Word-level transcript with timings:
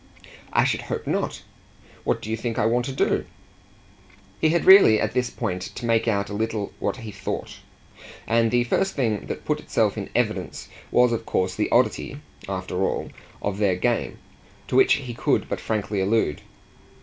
"I 0.51 0.63
should 0.63 0.81
hope 0.81 1.05
not! 1.05 1.43
What 2.05 2.23
do 2.23 2.31
you 2.31 2.35
think 2.35 2.57
I 2.57 2.65
want 2.65 2.85
to 2.85 2.91
do?" 2.91 3.25
He 4.39 4.49
had 4.49 4.65
really 4.65 4.99
at 4.99 5.13
this 5.13 5.31
to 5.31 5.85
make 5.85 6.07
out 6.07 6.27
a 6.27 6.33
little 6.33 6.73
what 6.79 6.97
he 6.97 7.11
thought, 7.11 7.57
and 8.25 8.49
the 8.49 8.63
first 8.63 8.95
thing 8.95 9.27
that 9.27 9.45
put 9.45 9.59
itself 9.59 9.99
in 9.99 10.09
evidence 10.15 10.69
was 10.89 11.11
of 11.11 11.27
course 11.27 11.53
the 11.53 11.69
oddity, 11.69 12.19
after 12.49 12.81
all, 12.83 13.11
of 13.43 13.59
their 13.59 13.75
game, 13.75 14.17
to 14.69 14.75
which 14.75 14.93
he 14.93 15.13
could 15.13 15.47
but 15.47 15.59
frankly 15.59 16.01
allude. 16.01 16.41